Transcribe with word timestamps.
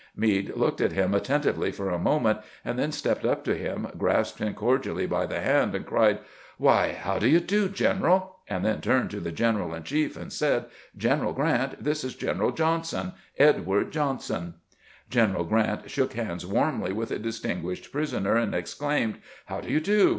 Meade 0.15 0.55
looked 0.57 0.81
at 0.81 0.93
him 0.93 1.13
attentively 1.13 1.71
for 1.71 1.91
a 1.91 1.99
moment, 1.99 2.39
and 2.65 2.79
then 2.79 2.91
stepped 2.91 3.23
up 3.23 3.43
to 3.43 3.53
him, 3.53 3.87
grasped 3.99 4.39
him 4.39 4.55
cordially 4.55 5.05
by 5.05 5.27
the 5.27 5.39
hand, 5.39 5.75
and 5.75 5.85
cried, 5.85 6.17
"Why, 6.57 6.93
how 6.93 7.19
do 7.19 7.27
you 7.29 7.39
do, 7.39 7.69
general?" 7.69 8.37
and 8.47 8.65
then 8.65 8.81
turned 8.81 9.11
to 9.11 9.19
the 9.19 9.31
general 9.31 9.75
in 9.75 9.83
chief 9.83 10.17
and 10.17 10.33
said," 10.33 10.65
General 11.07 11.33
Grant, 11.33 11.83
this 11.83 12.03
is 12.03 12.15
General 12.15 12.49
Johnson— 12.49 13.13
Edward 13.47 13.91
Johnson." 13.91 14.55
General 15.11 15.43
Grant 15.43 15.87
shook 15.91 16.13
hands 16.13 16.47
warmly 16.47 16.91
with 16.91 17.09
the 17.09 17.19
distinguished 17.19 17.91
prisoner, 17.91 18.35
and 18.35 18.55
exclaimed, 18.55 19.19
"How 19.45 19.61
do 19.61 19.69
you 19.71 19.79
do? 19.79 20.09